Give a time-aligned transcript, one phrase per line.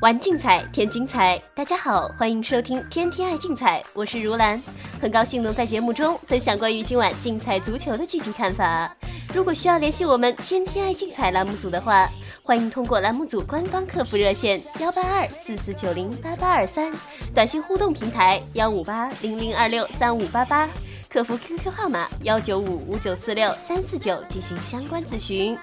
[0.00, 1.40] 玩竞彩，添精彩。
[1.54, 4.60] 大家好，欢迎收听《天天爱竞彩》，我是如兰，
[4.98, 8.90] 很高兴能在节目中分享关于今晚竞彩足球的具体看法。
[9.34, 12.08] 如果需要联系我们《天天爱竞彩》栏目组的话，
[12.42, 16.90] 欢迎通过栏目组官方客服热线幺八二四四九零八八二三，
[17.34, 20.66] 短信互动平台幺五八零零二六三五八八，
[21.10, 25.58] 客服 QQ 号码幺九五五九四六三四九进行相关咨询。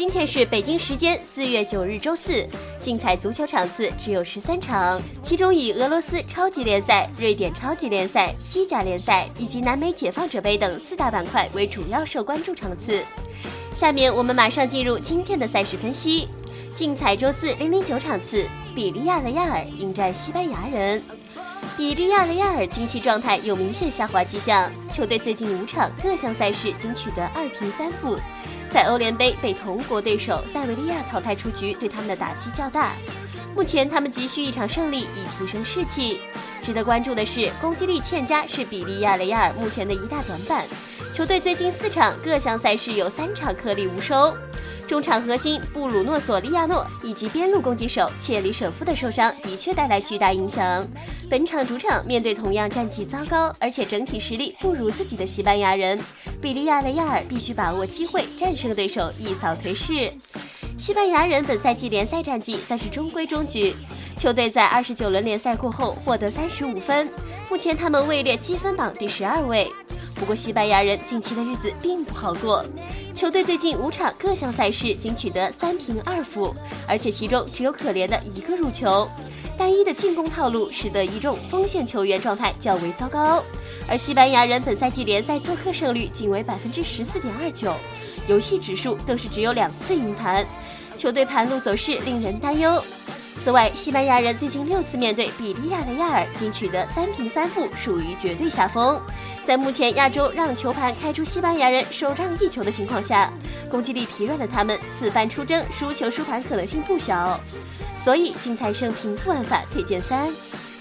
[0.00, 2.48] 今天是北京时间四月九日周四，
[2.80, 13.04] 竞彩足球场次只有十三场，其中以俄罗斯超级联赛、瑞典超级联赛、西甲联赛以及南美解放者杯等四大板块为主要受关注场次。
[13.74, 16.26] 下面我们马上进入今天的赛事分析。
[16.74, 21.02] 竞彩周四零零九场次，比利亚雷亚尔迎战西班牙人。
[21.76, 28.18] 比利亚雷亚尔近期状态有明显下滑迹象，球队最近五场各项赛事仅取得二平三负。
[28.70, 32.94] 在欧联杯被同国对手塞维利亚淘汰出局，对他们的打击较大。
[33.54, 36.20] 目前他们急需一场胜利以提升士气。
[36.62, 40.64] 值得关注的是，攻击力欠佳是比利亚雷亚尔目前的一大短板。
[41.12, 44.32] 球队最近四场各项赛事有三场颗粒无收。
[44.90, 50.84] 中场核心布鲁诺·索利亚诺以及边路攻击手切里舍夫的受伤的确带来巨大影响。
[51.30, 55.96] 本场主场面对同样战绩糟糕而且整体实力不如自己的西班牙人，
[56.42, 60.12] 比利亚雷亚尔必须把握机会战胜对手，一扫颓势。
[60.76, 63.76] 西班牙人本赛季联赛战绩算是中规中矩，
[64.16, 67.08] 球队在二十九轮联赛过后获得三十五分，
[67.48, 69.70] 目前他们位列积分榜第十二位。
[70.30, 72.64] 不过西班牙人近期的日子并不好过。
[73.12, 76.54] 球队最近五场各项赛事仅取得三平二负，
[76.86, 79.10] 而且其中只有可怜的一个入球。
[79.58, 83.42] 单一的进攻套路使得一众锋线球员状态较为糟糕。
[83.88, 87.74] 而西班牙人本赛季联赛做客胜率仅为百分之十四点二九，
[88.28, 90.46] 游戏指数更是只有两次赢盘，
[90.96, 92.80] 球队盘路走势令人担忧。
[93.42, 99.00] 此外，西班牙人最近六次面对比利亚雷亚尔，仅取得三平三负，属于绝对下风。
[99.42, 103.32] 在目前亚洲让球盘开出西班牙人首让一球的情况下，
[103.70, 107.40] 攻击力疲软的他们此番出征输球输盘可能性不小。
[107.98, 110.30] 所以竞彩胜平负玩法推荐三。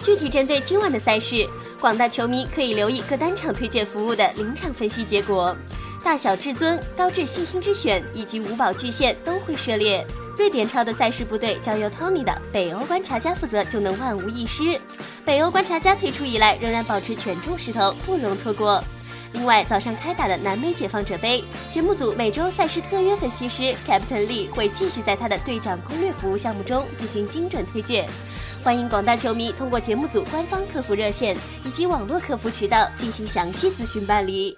[0.01, 1.47] 具体针对今晚的赛事，
[1.79, 5.55] 广大球迷可以留意各单场推荐服务的临场分析结果，
[6.03, 10.05] 大小至尊、高至信心之选以及五宝巨献都会涉猎。
[10.39, 14.79] 瑞典超的赛事部队交由 Tony 的北欧观察家负责，就能万无一失。
[15.25, 18.81] 北欧观察家推出以来，仍然保持权重势头，不容错过。
[19.33, 28.07] 另外，早上开打的南美解放者杯节目组每周赛事特约分析师 Captain Lee 会继续在他的队长攻略服务项目中进行精准推荐。
[28.63, 31.35] 欢迎广大球迷通过节目组官方客服热线
[31.65, 34.57] 以及网络客服渠道进行详细咨询办理。